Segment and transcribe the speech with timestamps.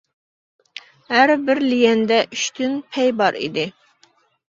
[1.17, 3.71] ھەر بىر ليەندە ئۈچتىن پەي بار ئىدى.